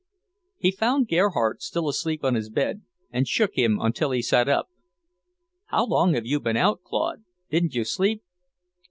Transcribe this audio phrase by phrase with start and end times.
[0.57, 4.67] He found Gerhardt still asleep on his bed, and shook him until he sat up.
[5.65, 7.23] "How long have you been out, Claude?
[7.51, 8.23] Didn't you sleep?"